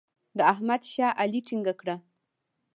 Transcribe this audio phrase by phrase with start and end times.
[0.37, 1.95] د احمد شا علي ټینګه کړه.